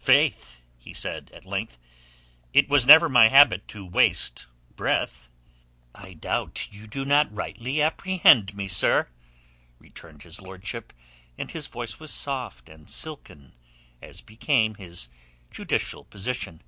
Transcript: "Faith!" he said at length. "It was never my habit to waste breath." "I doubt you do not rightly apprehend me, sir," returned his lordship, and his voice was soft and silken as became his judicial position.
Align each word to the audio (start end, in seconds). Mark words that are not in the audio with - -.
"Faith!" 0.00 0.62
he 0.76 0.92
said 0.92 1.30
at 1.32 1.44
length. 1.44 1.78
"It 2.52 2.68
was 2.68 2.86
never 2.88 3.08
my 3.08 3.28
habit 3.28 3.68
to 3.68 3.86
waste 3.86 4.46
breath." 4.74 5.28
"I 5.94 6.14
doubt 6.14 6.70
you 6.72 6.88
do 6.88 7.04
not 7.04 7.32
rightly 7.32 7.80
apprehend 7.80 8.56
me, 8.56 8.66
sir," 8.66 9.08
returned 9.78 10.24
his 10.24 10.40
lordship, 10.42 10.92
and 11.38 11.52
his 11.52 11.68
voice 11.68 12.00
was 12.00 12.10
soft 12.12 12.68
and 12.68 12.90
silken 12.90 13.54
as 14.02 14.22
became 14.22 14.74
his 14.74 15.08
judicial 15.52 16.02
position. 16.02 16.62